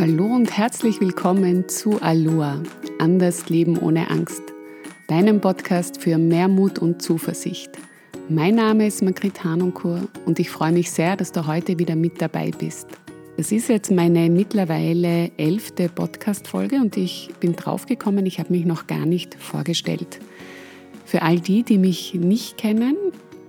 Hallo 0.00 0.24
und 0.24 0.56
herzlich 0.56 0.98
willkommen 0.98 1.68
zu 1.68 2.00
Aloha, 2.00 2.62
Anders 2.98 3.50
Leben 3.50 3.76
ohne 3.76 4.08
Angst, 4.08 4.40
deinem 5.08 5.42
Podcast 5.42 6.00
für 6.00 6.16
mehr 6.16 6.48
Mut 6.48 6.78
und 6.78 7.02
Zuversicht. 7.02 7.68
Mein 8.30 8.54
Name 8.54 8.86
ist 8.86 9.02
Margrit 9.02 9.44
Hanunkur 9.44 10.08
und 10.24 10.38
ich 10.38 10.48
freue 10.48 10.72
mich 10.72 10.90
sehr, 10.90 11.16
dass 11.16 11.32
du 11.32 11.46
heute 11.46 11.78
wieder 11.78 11.96
mit 11.96 12.18
dabei 12.22 12.50
bist. 12.50 12.86
Es 13.36 13.52
ist 13.52 13.68
jetzt 13.68 13.90
meine 13.90 14.30
mittlerweile 14.30 15.32
elfte 15.36 15.90
Podcast-Folge 15.90 16.76
und 16.76 16.96
ich 16.96 17.28
bin 17.38 17.54
draufgekommen, 17.54 18.24
ich 18.24 18.38
habe 18.38 18.54
mich 18.54 18.64
noch 18.64 18.86
gar 18.86 19.04
nicht 19.04 19.34
vorgestellt. 19.34 20.18
Für 21.04 21.20
all 21.20 21.40
die, 21.40 21.62
die 21.62 21.76
mich 21.76 22.14
nicht 22.14 22.56
kennen, 22.56 22.96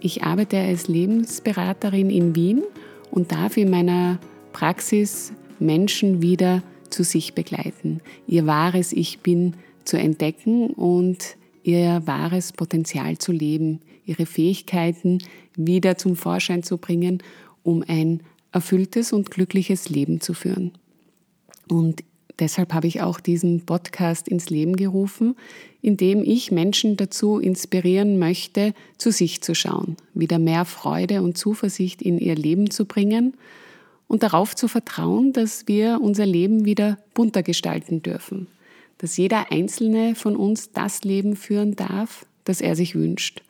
ich 0.02 0.24
arbeite 0.24 0.58
als 0.58 0.90
Lebensberaterin 0.90 2.10
in 2.10 2.36
Wien 2.36 2.62
und 3.10 3.32
darf 3.32 3.56
in 3.56 3.70
meiner 3.70 4.20
Praxis 4.52 5.32
Menschen 5.62 6.22
wieder 6.22 6.64
zu 6.90 7.04
sich 7.04 7.34
begleiten, 7.34 8.02
ihr 8.28 8.46
wahres 8.46 8.92
Ich 8.92 9.20
bin 9.20 9.56
zu 9.86 9.98
entdecken 9.98 10.72
und 10.72 11.38
ihr 11.64 12.02
wahres 12.06 12.52
Potenzial 12.52 13.18
zu 13.18 13.32
leben, 13.32 13.80
ihre 14.06 14.26
Fähigkeiten 14.26 15.20
wieder 15.56 15.98
zum 15.98 16.16
Vorschein 16.16 16.64
zu 16.64 16.78
bringen, 16.78 17.24
um 17.64 17.84
ein 17.88 18.22
erfülltes 18.52 19.14
und 19.14 19.32
glückliches 19.32 19.90
Leben 19.90 20.20
zu 20.20 20.34
führen. 20.34 20.72
Und 21.70 22.04
deshalb 22.40 22.74
habe 22.74 22.88
ich 22.88 23.02
auch 23.02 23.20
diesen 23.20 23.66
Podcast 23.66 24.28
ins 24.28 24.50
Leben 24.50 24.76
gerufen, 24.76 25.36
in 25.82 25.96
dem 25.96 26.24
ich 26.24 26.52
Menschen 26.52 26.98
dazu 26.98 27.38
inspirieren 27.38 28.20
möchte, 28.20 28.74
zu 28.98 29.12
sich 29.12 29.42
zu 29.42 29.56
schauen, 29.56 29.96
wieder 30.14 30.40
mehr 30.40 30.66
Freude 30.66 31.22
und 31.22 31.38
Zuversicht 31.38 32.02
in 32.02 32.18
ihr 32.18 32.36
Leben 32.36 32.70
zu 32.72 32.86
bringen 32.86 33.36
und 34.12 34.24
darauf 34.24 34.58
zu 34.58 34.68
vertrauen, 34.68 35.32
dass 35.32 35.70
wir 35.70 36.02
unser 36.02 36.26
Leben 36.26 36.66
wieder 36.66 36.98
bunter 37.14 37.44
gestalten 37.44 38.04
dürfen, 38.04 38.48
dass 38.98 39.16
jeder 39.16 39.54
einzelne 39.54 40.16
von 40.16 40.36
uns 40.36 40.74
das 40.74 41.06
Leben 41.06 41.38
führen 41.38 41.78
darf, 41.78 42.26
das 42.44 42.60
er 42.60 42.76
sich 42.76 42.94
wünscht. 42.94 43.42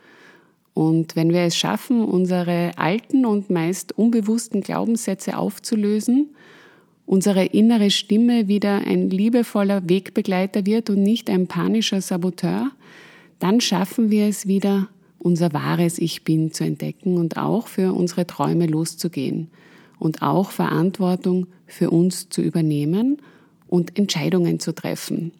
Und 0.76 1.16
wenn 1.16 1.34
wir 1.34 1.42
es 1.42 1.56
schaffen, 1.58 2.04
unsere 2.04 2.74
alten 2.78 3.26
und 3.26 3.50
meist 3.50 3.98
unbewussten 3.98 4.62
Glaubenssätze 4.62 5.36
aufzulösen, 5.36 6.30
unsere 7.08 7.44
innere 7.44 7.90
Stimme 7.90 8.48
wieder 8.48 8.86
ein 8.86 9.10
liebevoller 9.10 9.90
Wegbegleiter 9.90 10.68
wird 10.68 10.92
und 10.92 11.02
nicht 11.02 11.32
ein 11.32 11.48
panischer 11.48 12.02
Saboteur, 12.02 12.70
dann 13.40 13.62
schaffen 13.62 14.12
wir 14.12 14.28
es 14.28 14.46
wieder, 14.46 14.90
unser 15.18 15.54
wahres 15.54 15.98
Ich 15.98 16.24
bin 16.24 16.54
zu 16.54 16.64
entdecken 16.64 17.18
und 17.18 17.38
auch 17.38 17.66
für 17.66 17.94
unsere 17.94 18.28
Träume 18.28 18.68
loszugehen 18.68 19.50
und 20.02 20.24
auch 20.24 20.50
Verantwortung 20.50 21.46
für 21.68 21.92
uns 21.92 22.28
zu 22.30 22.42
übernehmen 22.42 23.22
und 23.68 24.00
Entscheidungen 24.00 24.60
zu 24.60 24.74
treffen. 24.74 25.32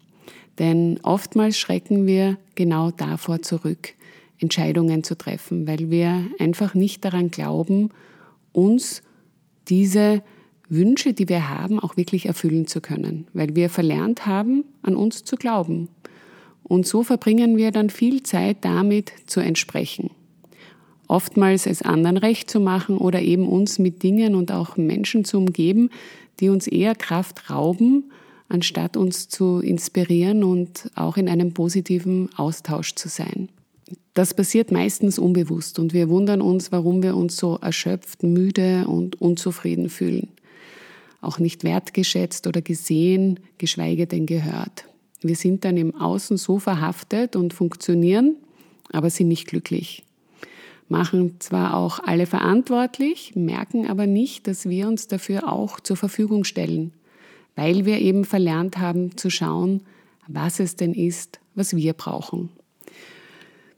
Denn 0.60 1.00
oftmals 1.02 1.58
schrecken 1.58 2.06
wir 2.06 2.38
genau 2.54 2.92
davor 2.92 3.42
zurück, 3.42 3.94
Entscheidungen 4.38 5.02
zu 5.02 5.18
treffen, 5.18 5.66
weil 5.66 5.90
wir 5.90 6.26
einfach 6.38 6.74
nicht 6.74 7.04
daran 7.04 7.32
glauben, 7.32 7.88
uns 8.52 9.02
diese 9.66 10.22
Wünsche, 10.68 11.12
die 11.12 11.28
wir 11.28 11.50
haben, 11.50 11.80
auch 11.80 11.96
wirklich 11.96 12.26
erfüllen 12.26 12.68
zu 12.68 12.80
können, 12.80 13.26
weil 13.32 13.56
wir 13.56 13.68
verlernt 13.68 14.26
haben, 14.26 14.64
an 14.82 14.94
uns 14.94 15.24
zu 15.24 15.34
glauben. 15.34 15.88
Und 16.62 16.86
so 16.86 17.02
verbringen 17.02 17.56
wir 17.56 17.72
dann 17.72 17.90
viel 17.90 18.22
Zeit 18.22 18.58
damit 18.60 19.12
zu 19.26 19.40
entsprechen 19.40 20.10
oftmals 21.12 21.66
es 21.66 21.82
anderen 21.82 22.16
recht 22.16 22.50
zu 22.50 22.58
machen 22.58 22.96
oder 22.96 23.20
eben 23.20 23.46
uns 23.46 23.78
mit 23.78 24.02
Dingen 24.02 24.34
und 24.34 24.50
auch 24.50 24.78
Menschen 24.78 25.26
zu 25.26 25.36
umgeben, 25.36 25.90
die 26.40 26.48
uns 26.48 26.66
eher 26.66 26.94
Kraft 26.94 27.50
rauben, 27.50 28.10
anstatt 28.48 28.96
uns 28.96 29.28
zu 29.28 29.60
inspirieren 29.60 30.42
und 30.42 30.90
auch 30.94 31.18
in 31.18 31.28
einem 31.28 31.52
positiven 31.52 32.30
Austausch 32.36 32.94
zu 32.94 33.10
sein. 33.10 33.50
Das 34.14 34.32
passiert 34.32 34.72
meistens 34.72 35.18
unbewusst 35.18 35.78
und 35.78 35.92
wir 35.92 36.08
wundern 36.08 36.40
uns, 36.40 36.72
warum 36.72 37.02
wir 37.02 37.14
uns 37.14 37.36
so 37.36 37.58
erschöpft, 37.60 38.22
müde 38.22 38.86
und 38.86 39.20
unzufrieden 39.20 39.90
fühlen. 39.90 40.28
Auch 41.20 41.38
nicht 41.38 41.62
wertgeschätzt 41.62 42.46
oder 42.46 42.62
gesehen, 42.62 43.38
geschweige 43.58 44.06
denn 44.06 44.24
gehört. 44.24 44.86
Wir 45.20 45.36
sind 45.36 45.66
dann 45.66 45.76
im 45.76 45.94
Außen 45.94 46.38
so 46.38 46.58
verhaftet 46.58 47.36
und 47.36 47.52
funktionieren, 47.52 48.36
aber 48.90 49.10
sind 49.10 49.28
nicht 49.28 49.46
glücklich 49.46 50.04
machen 50.88 51.36
zwar 51.40 51.76
auch 51.76 52.00
alle 52.00 52.26
verantwortlich, 52.26 53.34
merken 53.34 53.88
aber 53.88 54.06
nicht, 54.06 54.46
dass 54.46 54.68
wir 54.68 54.88
uns 54.88 55.08
dafür 55.08 55.50
auch 55.50 55.80
zur 55.80 55.96
Verfügung 55.96 56.44
stellen, 56.44 56.92
weil 57.56 57.86
wir 57.86 58.00
eben 58.00 58.24
verlernt 58.24 58.78
haben 58.78 59.16
zu 59.16 59.30
schauen, 59.30 59.82
was 60.28 60.60
es 60.60 60.76
denn 60.76 60.94
ist, 60.94 61.40
was 61.54 61.76
wir 61.76 61.92
brauchen. 61.92 62.50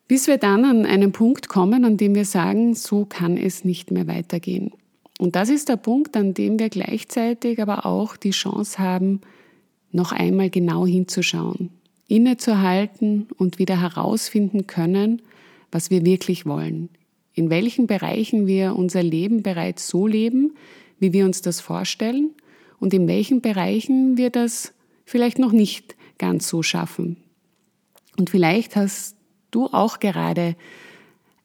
Bis 0.07 0.27
wir 0.27 0.37
dann 0.37 0.65
an 0.65 0.85
einen 0.85 1.13
Punkt 1.13 1.49
kommen, 1.49 1.85
an 1.85 1.97
dem 1.97 2.15
wir 2.15 2.27
sagen, 2.27 2.75
so 2.75 3.07
kann 3.07 3.37
es 3.37 3.65
nicht 3.65 3.91
mehr 3.91 4.07
weitergehen. 4.07 4.73
Und 5.19 5.37
das 5.37 5.49
ist 5.49 5.69
der 5.69 5.77
Punkt, 5.77 6.17
an 6.17 6.35
dem 6.35 6.59
wir 6.59 6.69
gleichzeitig 6.69 7.63
aber 7.63 7.87
auch 7.87 8.17
die 8.17 8.33
Chance 8.33 8.79
haben, 8.79 9.21
noch 9.93 10.13
einmal 10.13 10.51
genau 10.51 10.87
hinzuschauen, 10.87 11.71
innezuhalten 12.09 13.29
und 13.39 13.59
wieder 13.59 13.81
herausfinden 13.81 14.67
können, 14.67 15.23
was 15.75 15.91
wir 15.91 16.05
wirklich 16.05 16.47
wollen, 16.47 16.89
in 17.33 17.51
welchen 17.51 17.89
Bereichen 17.89 18.47
wir 18.47 18.77
unser 18.77 19.03
Leben 19.03 19.43
bereits 19.43 19.89
so 19.89 20.07
leben, 20.07 20.55
wie 21.01 21.13
wir 21.13 21.25
uns 21.25 21.43
das 21.43 21.61
vorstellen 21.61 22.31
und 22.79 22.95
in 22.95 23.09
welchen 23.09 23.41
Bereichen 23.41 24.17
wir 24.17 24.31
das 24.31 24.73
vielleicht 25.05 25.41
noch 25.41 25.51
nicht 25.51 25.97
ganz 26.17 26.49
so 26.49 26.63
schaffen. 26.63 27.17
Und 28.17 28.31
vielleicht 28.31 28.77
hast 28.77 29.17
du 29.51 29.67
auch 29.67 29.99
gerade 29.99 30.55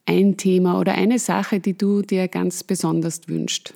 ein 0.06 0.36
Thema 0.36 0.78
oder 0.78 0.94
eine 0.94 1.18
Sache, 1.18 1.58
die 1.58 1.76
du 1.76 2.02
dir 2.02 2.28
ganz 2.28 2.62
besonders 2.62 3.26
wünschst. 3.26 3.74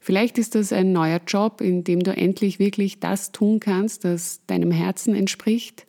Vielleicht 0.00 0.38
ist 0.38 0.54
das 0.54 0.72
ein 0.72 0.92
neuer 0.92 1.20
Job, 1.26 1.60
in 1.60 1.84
dem 1.84 2.00
du 2.00 2.16
endlich 2.16 2.58
wirklich 2.58 3.00
das 3.00 3.32
tun 3.32 3.60
kannst, 3.60 4.06
das 4.06 4.40
deinem 4.46 4.70
Herzen 4.70 5.14
entspricht. 5.14 5.86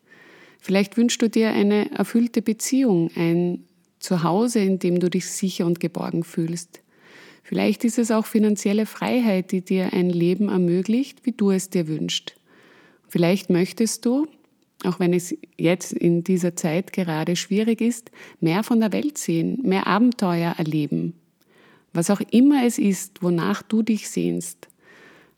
Vielleicht 0.60 0.98
wünschst 0.98 1.22
du 1.22 1.30
dir 1.30 1.52
eine 1.52 1.92
erfüllte 1.92 2.42
Beziehung, 2.42 3.10
ein 3.16 3.64
Zuhause, 4.06 4.60
in 4.60 4.80
dem 4.80 5.00
du 5.00 5.10
dich 5.10 5.26
sicher 5.26 5.66
und 5.66 5.80
geborgen 5.80 6.24
fühlst. 6.24 6.82
Vielleicht 7.44 7.84
ist 7.84 8.00
es 8.00 8.12
auch 8.12 8.26
finanzielle 8.26 8.86
Freiheit, 8.86 9.52
die 9.52 9.62
dir 9.62 9.94
ein 9.94 10.10
Leben 10.10 10.50
ermöglicht, 10.50 11.26
wie 11.26 11.32
du 11.32 11.52
es 11.52 11.70
dir 11.70 11.88
wünschst. 11.88 12.36
Vielleicht 13.08 13.50
möchtest 13.50 14.06
du, 14.06 14.28
auch 14.84 15.00
wenn 15.00 15.14
es 15.14 15.36
jetzt 15.58 15.94
in 15.94 16.24
dieser 16.24 16.56
Zeit 16.56 16.94
gerade 16.94 17.36
schwierig 17.36 17.82
ist, 17.82 18.12
mehr 18.40 18.64
von 18.64 18.80
der 18.80 18.94
Welt 18.94 19.18
sehen, 19.18 19.60
mehr 19.64 19.88
Abenteuer 19.88 20.56
erleben. 20.58 21.14
Was 21.94 22.10
auch 22.10 22.22
immer 22.32 22.66
es 22.66 22.78
ist, 22.78 23.24
wonach 23.24 23.62
du 23.62 23.82
dich 23.82 24.10
sehnst. 24.10 24.68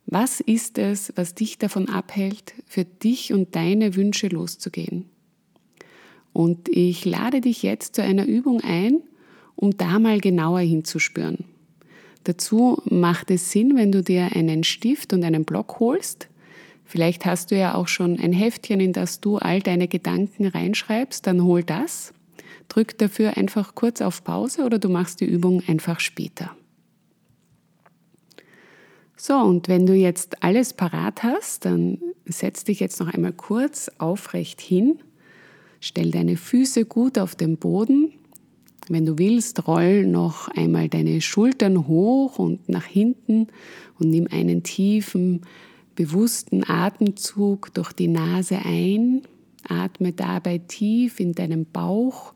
Was 0.06 0.40
ist 0.40 0.78
es, 0.78 1.14
was 1.16 1.36
dich 1.36 1.58
davon 1.58 1.90
abhält, 1.90 2.54
für 2.66 2.86
dich 2.86 3.34
und 3.34 3.56
deine 3.56 3.96
Wünsche 3.96 4.28
loszugehen? 4.28 5.06
Und 6.34 6.70
ich 6.70 7.06
lade 7.06 7.42
dich 7.42 7.64
jetzt 7.64 7.96
zu 7.96 8.04
einer 8.04 8.26
Übung 8.26 8.62
ein, 8.62 9.00
um 9.56 9.76
da 9.76 10.00
mal 10.00 10.20
genauer 10.20 10.60
hinzuspüren. 10.60 11.46
Dazu 12.24 12.82
macht 12.86 13.32
es 13.32 13.52
Sinn, 13.52 13.76
wenn 13.76 13.92
du 13.92 14.04
dir 14.04 14.36
einen 14.36 14.64
Stift 14.64 15.14
und 15.14 15.24
einen 15.24 15.46
Block 15.46 15.80
holst. 15.80 16.28
Vielleicht 16.84 17.26
hast 17.26 17.52
du 17.52 17.58
ja 17.58 17.76
auch 17.76 17.88
schon 17.88 18.20
ein 18.20 18.34
Heftchen, 18.34 18.80
in 18.80 18.94
das 18.94 19.20
du 19.20 19.38
all 19.38 19.62
deine 19.62 19.88
Gedanken 19.88 20.48
reinschreibst, 20.48 21.26
dann 21.26 21.44
hol 21.44 21.64
das. 21.64 22.14
Drück 22.68 22.98
dafür 22.98 23.38
einfach 23.38 23.76
kurz 23.76 24.02
auf 24.02 24.24
Pause 24.24 24.64
oder 24.66 24.78
du 24.78 24.90
machst 24.90 25.22
die 25.22 25.26
Übung 25.26 25.64
einfach 25.68 26.00
später. 26.00 26.56
So, 29.16 29.36
und 29.36 29.68
wenn 29.68 29.86
du 29.86 29.94
jetzt 29.94 30.44
alles 30.44 30.74
parat 30.74 31.24
hast, 31.24 31.66
dann 31.66 32.00
setz 32.26 32.64
dich 32.64 32.80
jetzt 32.80 33.00
noch 33.00 33.14
einmal 33.14 33.34
kurz 33.34 33.90
aufrecht 33.98 34.62
hin 34.62 35.00
Stell 35.88 36.12
deine 36.12 36.36
Füße 36.36 36.84
gut 36.84 37.18
auf 37.18 37.36
den 37.36 37.56
Boden. 37.56 38.12
Wenn 38.90 39.06
du 39.06 39.18
willst, 39.18 39.70
roll 39.70 40.06
noch 40.06 40.50
einmal 40.50 40.90
deine 40.90 41.22
Schultern 41.22 41.88
hoch 41.88 42.40
und 42.40 42.68
nach 42.68 42.84
hinten 42.84 43.48
und 43.98 44.10
nimm 44.10 44.28
einen 44.30 44.64
tiefen, 44.64 45.44
bewussten 45.96 46.70
Atemzug 46.70 47.74
durch 47.74 47.94
die 47.94 48.10
Nase 48.10 48.58
ein. 48.66 49.22
Atme 49.66 50.12
dabei 50.12 50.58
tief 50.58 51.22
in 51.22 51.32
deinen 51.32 51.66
Bauch 51.66 52.34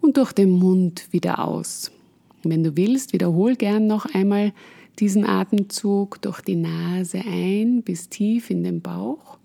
und 0.00 0.16
durch 0.16 0.32
den 0.32 0.48
Mund 0.48 1.08
wieder 1.10 1.44
aus. 1.44 1.92
Wenn 2.42 2.64
du 2.64 2.74
willst, 2.74 3.12
wiederhol 3.12 3.54
gern 3.56 3.86
noch 3.86 4.06
einmal 4.14 4.54
diesen 4.98 5.26
Atemzug 5.26 6.22
durch 6.22 6.40
die 6.40 6.56
Nase 6.56 7.18
ein 7.18 7.82
bis 7.82 8.08
tief 8.08 8.48
in 8.48 8.64
den 8.64 8.80
Bauch 8.80 9.36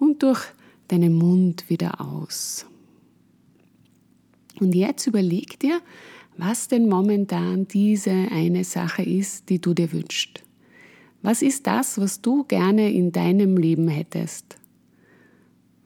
und 0.00 0.24
durch 0.24 0.52
deinen 0.88 1.14
Mund 1.14 1.68
wieder 1.68 2.00
aus. 2.00 2.66
Und 4.60 4.74
jetzt 4.74 5.06
überleg 5.06 5.58
dir, 5.58 5.80
was 6.36 6.68
denn 6.68 6.88
momentan 6.88 7.66
diese 7.68 8.10
eine 8.10 8.64
Sache 8.64 9.02
ist, 9.02 9.48
die 9.48 9.60
du 9.60 9.74
dir 9.74 9.92
wünschst. 9.92 10.42
Was 11.22 11.42
ist 11.42 11.66
das, 11.66 11.98
was 11.98 12.20
du 12.20 12.44
gerne 12.44 12.92
in 12.92 13.12
deinem 13.12 13.56
Leben 13.56 13.88
hättest? 13.88 14.58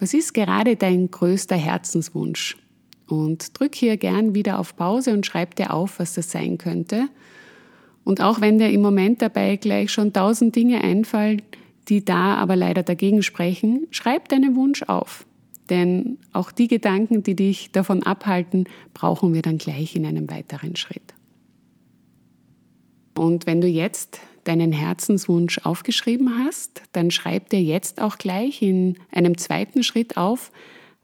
Was 0.00 0.14
ist 0.14 0.34
gerade 0.34 0.76
dein 0.76 1.10
größter 1.10 1.56
Herzenswunsch? 1.56 2.56
Und 3.06 3.58
drück 3.58 3.74
hier 3.74 3.96
gern 3.96 4.34
wieder 4.34 4.58
auf 4.58 4.76
Pause 4.76 5.12
und 5.12 5.24
schreib 5.24 5.54
dir 5.54 5.72
auf, 5.72 5.98
was 5.98 6.14
das 6.14 6.30
sein 6.30 6.58
könnte. 6.58 7.08
Und 8.04 8.20
auch 8.20 8.40
wenn 8.40 8.58
dir 8.58 8.70
im 8.70 8.82
Moment 8.82 9.22
dabei 9.22 9.56
gleich 9.56 9.90
schon 9.90 10.12
tausend 10.12 10.56
Dinge 10.56 10.82
einfallen, 10.82 11.42
die 11.88 12.04
da 12.04 12.36
aber 12.36 12.56
leider 12.56 12.82
dagegen 12.82 13.22
sprechen, 13.22 13.86
schreib 13.90 14.28
deinen 14.28 14.56
Wunsch 14.56 14.82
auf. 14.82 15.26
Denn 15.70 16.18
auch 16.32 16.50
die 16.50 16.68
Gedanken, 16.68 17.22
die 17.22 17.36
dich 17.36 17.72
davon 17.72 18.02
abhalten, 18.02 18.64
brauchen 18.94 19.34
wir 19.34 19.42
dann 19.42 19.58
gleich 19.58 19.96
in 19.96 20.06
einem 20.06 20.30
weiteren 20.30 20.76
Schritt. 20.76 21.14
Und 23.16 23.46
wenn 23.46 23.60
du 23.60 23.66
jetzt 23.66 24.20
deinen 24.44 24.72
Herzenswunsch 24.72 25.58
aufgeschrieben 25.64 26.38
hast, 26.38 26.82
dann 26.92 27.10
schreib 27.10 27.50
dir 27.50 27.60
jetzt 27.60 28.00
auch 28.00 28.16
gleich 28.16 28.62
in 28.62 28.96
einem 29.12 29.36
zweiten 29.36 29.82
Schritt 29.82 30.16
auf, 30.16 30.52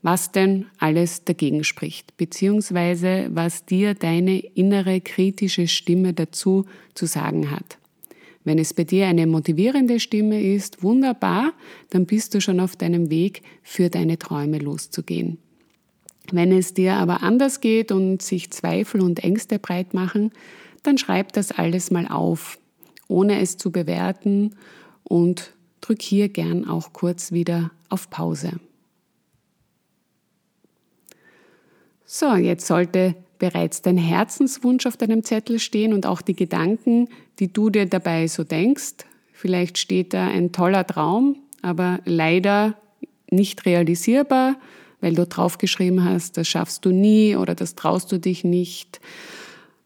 was 0.00 0.32
denn 0.32 0.66
alles 0.78 1.24
dagegen 1.24 1.64
spricht, 1.64 2.16
beziehungsweise 2.16 3.28
was 3.30 3.64
dir 3.64 3.94
deine 3.94 4.38
innere 4.38 5.00
kritische 5.00 5.66
Stimme 5.66 6.12
dazu 6.12 6.66
zu 6.94 7.06
sagen 7.06 7.50
hat. 7.50 7.78
Wenn 8.44 8.58
es 8.58 8.74
bei 8.74 8.84
dir 8.84 9.06
eine 9.06 9.26
motivierende 9.26 9.98
Stimme 9.98 10.42
ist, 10.42 10.82
wunderbar, 10.82 11.54
dann 11.90 12.04
bist 12.04 12.34
du 12.34 12.40
schon 12.40 12.60
auf 12.60 12.76
deinem 12.76 13.10
Weg, 13.10 13.42
für 13.62 13.88
deine 13.88 14.18
Träume 14.18 14.58
loszugehen. 14.58 15.38
Wenn 16.30 16.52
es 16.52 16.74
dir 16.74 16.94
aber 16.94 17.22
anders 17.22 17.60
geht 17.60 17.90
und 17.90 18.22
sich 18.22 18.50
Zweifel 18.50 19.00
und 19.00 19.24
Ängste 19.24 19.58
breit 19.58 19.94
machen, 19.94 20.30
dann 20.82 20.98
schreib 20.98 21.32
das 21.32 21.52
alles 21.52 21.90
mal 21.90 22.06
auf, 22.06 22.58
ohne 23.08 23.40
es 23.40 23.56
zu 23.56 23.72
bewerten 23.72 24.54
und 25.02 25.54
drück 25.80 26.02
hier 26.02 26.28
gern 26.28 26.68
auch 26.68 26.92
kurz 26.92 27.32
wieder 27.32 27.70
auf 27.88 28.10
Pause. 28.10 28.52
So, 32.04 32.34
jetzt 32.34 32.66
sollte 32.66 33.14
bereits 33.38 33.82
dein 33.82 33.96
Herzenswunsch 33.96 34.86
auf 34.86 34.96
deinem 34.96 35.24
Zettel 35.24 35.58
stehen 35.58 35.92
und 35.92 36.06
auch 36.06 36.22
die 36.22 36.36
Gedanken, 36.36 37.08
die 37.38 37.52
du 37.52 37.70
dir 37.70 37.86
dabei 37.86 38.26
so 38.26 38.44
denkst. 38.44 39.04
Vielleicht 39.32 39.78
steht 39.78 40.14
da 40.14 40.28
ein 40.28 40.52
toller 40.52 40.86
Traum, 40.86 41.36
aber 41.62 42.00
leider 42.04 42.76
nicht 43.30 43.66
realisierbar, 43.66 44.56
weil 45.00 45.14
du 45.14 45.26
draufgeschrieben 45.26 46.04
hast, 46.04 46.36
das 46.36 46.48
schaffst 46.48 46.84
du 46.84 46.90
nie 46.90 47.36
oder 47.36 47.54
das 47.54 47.74
traust 47.74 48.10
du 48.12 48.18
dich 48.18 48.44
nicht. 48.44 49.00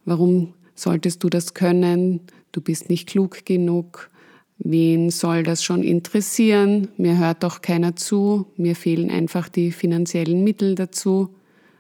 Warum 0.05 0.55
solltest 0.75 1.25
du 1.25 1.29
das 1.29 1.55
können? 1.55 2.21
Du 2.53 2.61
bist 2.61 2.89
nicht 2.89 3.09
klug 3.09 3.45
genug. 3.45 4.11
Wen 4.59 5.11
soll 5.11 5.43
das 5.43 5.63
schon 5.63 5.83
interessieren? 5.83 6.89
Mir 6.97 7.19
hört 7.19 7.43
doch 7.43 7.63
keiner 7.63 7.97
zu. 7.97 8.47
Mir 8.57 8.75
fehlen 8.75 9.11
einfach 9.11 9.49
die 9.49 9.73
finanziellen 9.73 10.43
Mittel 10.45 10.75
dazu 10.75 11.35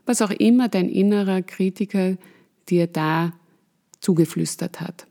was 0.08 0.22
auch 0.22 0.30
immer 0.30 0.68
dein 0.68 0.88
innerer 0.88 1.42
Kritiker 1.42 2.16
dir 2.68 2.86
da 2.86 3.34
zugeflüstert 4.00 4.80
hat. 4.80 5.06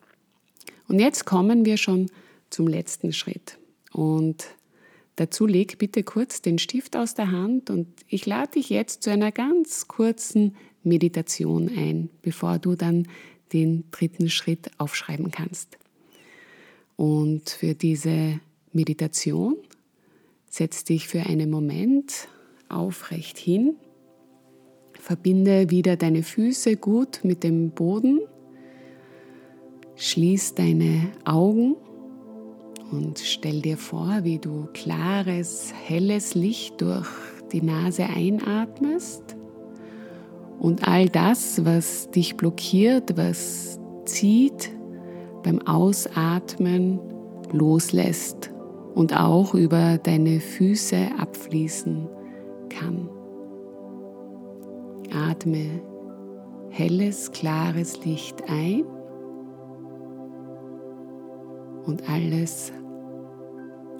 Und 0.88 1.00
jetzt 1.00 1.26
kommen 1.26 1.66
wir 1.66 1.78
schon 1.78 2.10
zum 2.50 2.68
letzten 2.68 3.14
Schritt. 3.14 3.60
Und 3.94 4.46
dazu 5.16 5.46
leg 5.46 5.78
bitte 5.78 6.02
kurz 6.04 6.42
den 6.42 6.58
Stift 6.58 6.96
aus 6.96 7.14
der 7.14 7.32
Hand 7.32 7.70
und 7.70 7.88
ich 8.08 8.26
lade 8.26 8.54
dich 8.54 8.70
jetzt 8.70 9.04
zu 9.04 9.12
einer 9.12 9.32
ganz 9.32 9.88
kurzen 9.88 10.56
Meditation 10.84 11.70
ein, 11.70 12.10
bevor 12.24 12.58
du 12.58 12.76
dann 12.76 13.08
den 13.54 13.84
dritten 13.92 14.30
Schritt 14.30 14.72
aufschreiben 14.80 15.30
kannst. 15.30 15.78
Und 16.96 17.52
für 17.52 17.76
diese 17.76 18.40
Meditation 18.74 19.58
setz 20.50 20.84
dich 20.84 21.08
für 21.08 21.22
einen 21.22 21.52
Moment 21.52 22.28
aufrecht 22.68 23.38
hin 23.38 23.76
Verbinde 25.08 25.70
wieder 25.70 25.96
deine 25.96 26.22
Füße 26.22 26.76
gut 26.76 27.22
mit 27.24 27.42
dem 27.46 27.72
Boden. 27.72 28.20
Schließ 29.96 30.56
deine 30.56 31.14
Augen 31.24 31.78
und 32.92 33.18
stell 33.18 33.62
dir 33.62 33.78
vor, 33.78 34.20
wie 34.24 34.38
du 34.38 34.68
klares, 34.74 35.74
helles 35.86 36.36
Licht 36.36 36.82
durch 36.82 37.08
die 37.54 37.62
Nase 37.62 38.04
einatmest 38.04 39.38
und 40.60 40.86
all 40.86 41.08
das, 41.08 41.64
was 41.64 42.12
dich 42.12 42.36
blockiert, 42.36 43.16
was 43.16 43.80
zieht, 44.04 44.74
beim 45.42 45.62
Ausatmen 45.66 47.00
loslässt 47.54 48.52
und 48.94 49.18
auch 49.18 49.54
über 49.54 50.00
deine 50.00 50.42
Füße 50.42 51.12
abfließen 51.18 52.10
kann. 52.68 53.17
Atme 55.18 55.82
helles, 56.70 57.32
klares 57.32 58.04
Licht 58.06 58.44
ein 58.50 58.86
und 61.86 62.08
alles 62.10 62.72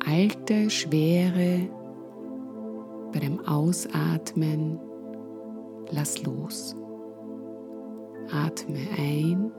alte, 0.06 0.70
schwere 0.70 1.68
bei 3.12 3.20
dem 3.20 3.40
Ausatmen 3.48 4.80
lass 5.92 6.24
los. 6.24 6.76
Atme 8.32 8.80
ein 8.98 9.52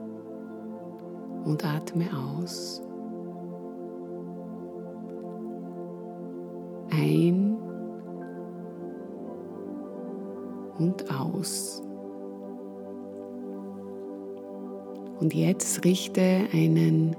und 1.45 1.65
atme 1.65 2.05
aus. 2.13 2.81
Ein 6.91 7.48
und 10.79 11.11
aus. 11.11 11.83
Und 15.19 15.33
jetzt 15.33 15.83
richte 15.83 16.21
einen 16.53 17.15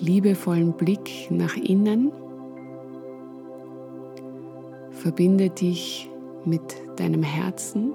liebevollen 0.00 0.72
Blick 0.72 1.28
nach 1.30 1.56
innen. 1.56 2.12
Verbinde 4.90 5.50
dich 5.50 6.08
mit 6.44 6.62
deinem 6.96 7.22
Herzen 7.22 7.92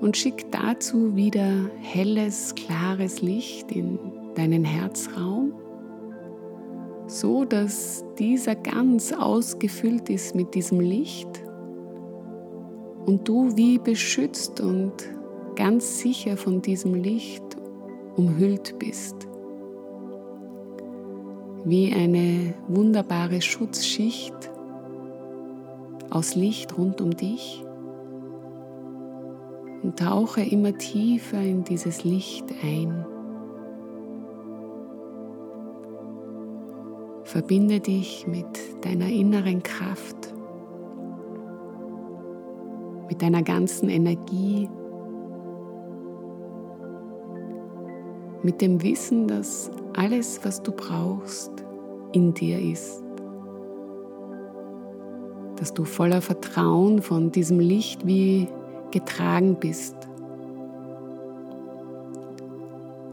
und 0.00 0.16
schick 0.16 0.50
dazu 0.50 1.16
wieder 1.16 1.50
helles, 1.80 2.54
klares 2.54 3.20
Licht 3.22 3.72
in 3.72 3.98
deinen 4.34 4.64
Herzraum, 4.64 5.52
so 7.06 7.44
dass 7.44 8.04
dieser 8.18 8.54
ganz 8.54 9.12
ausgefüllt 9.12 10.08
ist 10.08 10.34
mit 10.34 10.54
diesem 10.54 10.80
Licht 10.80 11.42
und 13.06 13.26
du 13.28 13.56
wie 13.56 13.78
beschützt 13.78 14.60
und 14.60 14.92
ganz 15.56 15.98
sicher 15.98 16.36
von 16.36 16.62
diesem 16.62 16.94
Licht 16.94 17.42
umhüllt 18.16 18.78
bist. 18.78 19.28
Wie 21.64 21.92
eine 21.92 22.54
wunderbare 22.68 23.42
Schutzschicht 23.42 24.50
aus 26.10 26.34
Licht 26.34 26.76
rund 26.76 27.00
um 27.00 27.16
dich 27.16 27.64
und 29.82 29.98
tauche 29.98 30.42
immer 30.42 30.76
tiefer 30.76 31.40
in 31.40 31.64
dieses 31.64 32.04
Licht 32.04 32.46
ein. 32.62 33.04
Verbinde 37.24 37.80
dich 37.80 38.26
mit 38.26 38.84
deiner 38.84 39.08
inneren 39.08 39.62
Kraft 39.62 40.34
mit 43.10 43.20
deiner 43.20 43.42
ganzen 43.42 43.90
Energie, 43.90 44.70
mit 48.42 48.62
dem 48.62 48.82
Wissen, 48.82 49.26
dass 49.26 49.70
alles, 49.96 50.40
was 50.44 50.62
du 50.62 50.70
brauchst, 50.70 51.50
in 52.12 52.32
dir 52.32 52.58
ist. 52.58 53.02
Dass 55.56 55.74
du 55.74 55.84
voller 55.84 56.22
Vertrauen 56.22 57.02
von 57.02 57.32
diesem 57.32 57.58
Licht 57.58 58.06
wie 58.06 58.46
getragen 58.92 59.56
bist. 59.56 59.96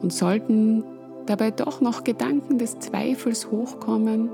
Und 0.02 0.14
sollten 0.14 0.84
dabei 1.26 1.50
doch 1.50 1.82
noch 1.82 2.04
Gedanken 2.04 2.60
des 2.60 2.80
Zweifels 2.80 3.50
hochkommen, 3.50 4.30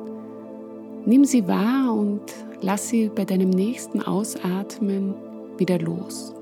nimm 1.05 1.23
sie 1.23 1.47
wahr 1.47 1.93
und 1.93 2.21
lass 2.61 2.89
sie 2.89 3.09
bei 3.09 3.23
deinem 3.23 3.49
nächsten 3.49 4.01
Ausatmen 4.01 5.15
wieder 5.57 5.79
los. 5.79 6.33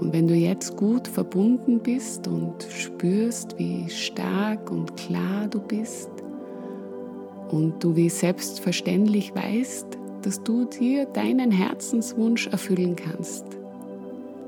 Und 0.00 0.12
wenn 0.14 0.26
du 0.26 0.34
jetzt 0.34 0.76
gut 0.76 1.06
verbunden 1.06 1.80
bist 1.80 2.26
und 2.26 2.62
spürst, 2.70 3.58
wie 3.58 3.88
stark 3.90 4.70
und 4.70 4.96
klar 4.96 5.46
du 5.48 5.60
bist 5.60 6.10
und 7.50 7.84
du 7.84 7.94
wie 7.96 8.08
selbstverständlich 8.08 9.34
weißt, 9.34 9.86
dass 10.22 10.42
du 10.42 10.64
dir 10.64 11.06
deinen 11.06 11.50
Herzenswunsch 11.50 12.46
erfüllen 12.46 12.96
kannst, 12.96 13.44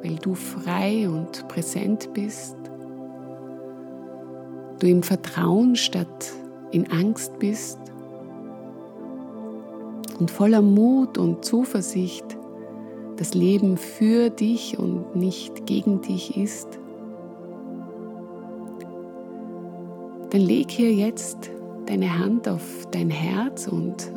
weil 0.03 0.17
du 0.17 0.35
frei 0.35 1.09
und 1.09 1.47
präsent 1.49 2.13
bist 2.15 2.57
du 4.83 4.89
im 4.89 5.03
Vertrauen 5.03 5.77
statt 5.77 6.33
in 6.73 6.91
Angst 6.91 7.39
bist 7.39 7.79
und 10.23 10.31
voller 10.31 10.63
Mut 10.63 11.19
und 11.19 11.45
Zuversicht 11.45 12.25
das 13.17 13.35
Leben 13.35 13.77
für 13.77 14.31
dich 14.31 14.79
und 14.79 15.17
nicht 15.17 15.67
gegen 15.67 16.01
dich 16.01 16.37
ist, 16.37 16.79
dann 20.31 20.41
leg 20.41 20.71
hier 20.71 20.93
jetzt 20.93 21.51
deine 21.87 22.21
Hand 22.21 22.49
auf 22.49 22.87
dein 22.93 23.11
Herz 23.11 23.67
und 23.67 24.13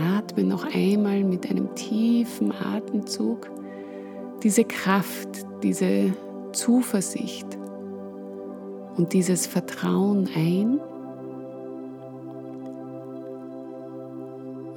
atme 0.00 0.44
noch 0.44 0.64
einmal 0.72 1.24
mit 1.24 1.50
einem 1.50 1.74
tiefen 1.74 2.52
Atemzug 2.52 3.50
diese 4.44 4.62
Kraft, 4.62 5.44
diese 5.64 6.12
Zuversicht 6.52 7.48
und 8.96 9.12
dieses 9.12 9.48
Vertrauen 9.48 10.28
ein. 10.36 10.78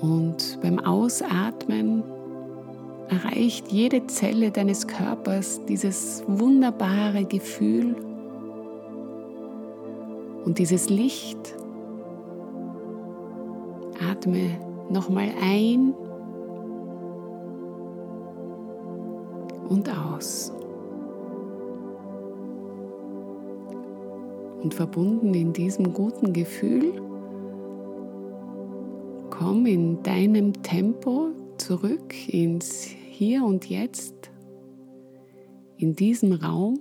Und 0.01 0.59
beim 0.61 0.79
Ausatmen 0.79 2.03
erreicht 3.09 3.71
jede 3.71 4.07
Zelle 4.07 4.49
deines 4.49 4.87
Körpers 4.87 5.63
dieses 5.65 6.23
wunderbare 6.27 7.25
Gefühl 7.25 7.95
und 10.43 10.57
dieses 10.57 10.89
Licht. 10.89 11.55
Atme 14.09 14.57
nochmal 14.89 15.29
ein 15.41 15.93
und 19.69 19.89
aus. 19.89 20.51
Und 24.63 24.73
verbunden 24.73 25.33
in 25.33 25.53
diesem 25.53 25.93
guten 25.93 26.33
Gefühl, 26.33 27.10
komm 29.31 29.65
in 29.65 30.03
deinem 30.03 30.61
Tempo 30.61 31.31
zurück 31.57 32.13
ins 32.27 32.83
Hier 32.83 33.43
und 33.43 33.67
Jetzt, 33.67 34.29
in 35.77 35.95
diesen 35.95 36.33
Raum. 36.33 36.79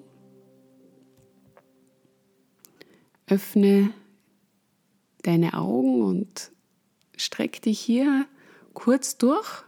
Öffne 3.27 3.95
deine 5.23 5.55
Augen 5.55 6.03
und 6.03 6.51
streck 7.17 7.63
dich 7.63 7.79
hier 7.79 8.27
kurz 8.75 9.17
durch, 9.17 9.63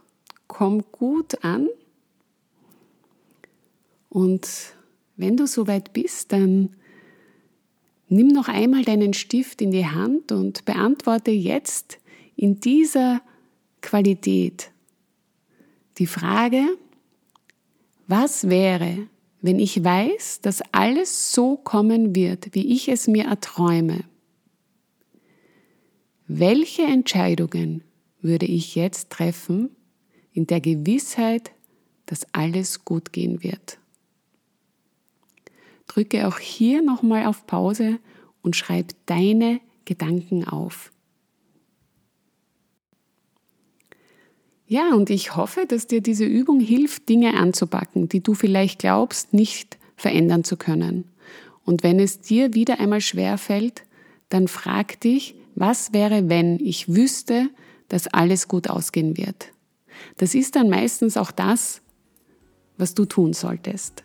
komm 0.47 0.83
gut 0.91 1.43
an. 1.43 1.69
Und 4.09 4.75
wenn 5.15 5.37
du 5.37 5.47
soweit 5.47 5.93
bist, 5.93 6.33
dann 6.33 6.75
nimm 8.09 8.27
noch 8.27 8.49
einmal 8.49 8.83
deinen 8.83 9.13
Stift 9.13 9.61
in 9.61 9.71
die 9.71 9.87
Hand 9.87 10.31
und 10.31 10.65
beantworte 10.65 11.31
jetzt 11.31 11.97
in 12.35 12.59
dieser 12.59 13.21
Qualität 13.81 14.71
die 15.97 16.07
Frage, 16.07 16.77
was 18.07 18.49
wäre, 18.49 19.07
wenn 19.41 19.59
ich 19.59 19.83
weiß, 19.83 20.41
dass 20.41 20.61
alles 20.71 21.33
so 21.33 21.57
kommen 21.57 22.15
wird, 22.15 22.55
wie 22.55 22.73
ich 22.73 22.87
es 22.87 23.07
mir 23.07 23.25
erträume? 23.25 24.05
Welche 26.27 26.83
Entscheidungen 26.83 27.83
würde 28.21 28.45
ich 28.45 28.75
jetzt 28.75 29.09
treffen 29.09 29.69
in 30.31 30.47
der 30.47 30.61
Gewissheit, 30.61 31.51
dass 32.05 32.25
alles 32.31 32.85
gut 32.85 33.11
gehen 33.11 33.43
wird? 33.43 33.77
Drücke 35.87 36.27
auch 36.27 36.39
hier 36.39 36.81
nochmal 36.81 37.25
auf 37.25 37.45
Pause 37.45 37.99
und 38.41 38.55
schreib 38.55 38.93
deine 39.05 39.59
Gedanken 39.83 40.47
auf. 40.47 40.92
Ja, 44.65 44.93
und 44.93 45.09
ich 45.09 45.35
hoffe, 45.35 45.65
dass 45.67 45.87
dir 45.87 46.01
diese 46.01 46.25
Übung 46.25 46.59
hilft, 46.59 47.09
Dinge 47.09 47.35
anzupacken, 47.35 48.07
die 48.07 48.21
du 48.21 48.33
vielleicht 48.33 48.79
glaubst, 48.79 49.33
nicht 49.33 49.77
verändern 49.95 50.43
zu 50.43 50.57
können. 50.57 51.05
Und 51.65 51.83
wenn 51.83 51.99
es 51.99 52.21
dir 52.21 52.53
wieder 52.53 52.79
einmal 52.79 53.01
schwer 53.01 53.37
fällt, 53.37 53.83
dann 54.29 54.47
frag 54.47 54.99
dich, 55.01 55.35
was 55.55 55.93
wäre, 55.93 56.29
wenn 56.29 56.59
ich 56.59 56.93
wüsste, 56.93 57.49
dass 57.89 58.07
alles 58.07 58.47
gut 58.47 58.69
ausgehen 58.69 59.17
wird? 59.17 59.51
Das 60.17 60.33
ist 60.33 60.55
dann 60.55 60.69
meistens 60.69 61.17
auch 61.17 61.31
das, 61.31 61.81
was 62.77 62.93
du 62.95 63.05
tun 63.05 63.33
solltest. 63.33 64.03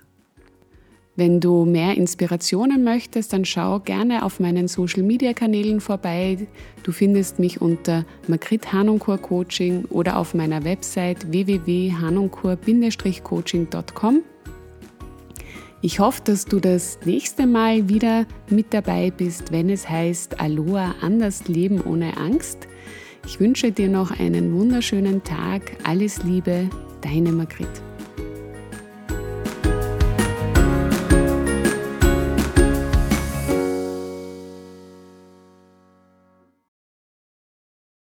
Wenn 1.18 1.40
du 1.40 1.64
mehr 1.64 1.96
Inspirationen 1.96 2.84
möchtest, 2.84 3.32
dann 3.32 3.44
schau 3.44 3.80
gerne 3.80 4.24
auf 4.24 4.38
meinen 4.38 4.68
Social 4.68 5.02
Media 5.02 5.32
Kanälen 5.32 5.80
vorbei. 5.80 6.46
Du 6.84 6.92
findest 6.92 7.40
mich 7.40 7.60
unter 7.60 8.04
Magrit 8.28 8.72
Hanunkur 8.72 9.18
Coaching 9.18 9.84
oder 9.86 10.16
auf 10.16 10.34
meiner 10.34 10.62
Website 10.62 11.32
www.hanunkur-coaching.com. 11.32 14.22
Ich 15.82 15.98
hoffe, 15.98 16.22
dass 16.22 16.44
du 16.44 16.60
das 16.60 17.00
nächste 17.04 17.48
Mal 17.48 17.88
wieder 17.88 18.24
mit 18.48 18.72
dabei 18.72 19.10
bist, 19.10 19.50
wenn 19.50 19.70
es 19.70 19.90
heißt 19.90 20.38
Aloha, 20.38 20.94
anders 21.00 21.48
leben 21.48 21.80
ohne 21.80 22.16
Angst. 22.16 22.68
Ich 23.26 23.40
wünsche 23.40 23.72
dir 23.72 23.88
noch 23.88 24.20
einen 24.20 24.54
wunderschönen 24.54 25.24
Tag. 25.24 25.62
Alles 25.82 26.22
Liebe, 26.22 26.70
deine 27.00 27.32
Margrit. 27.32 27.82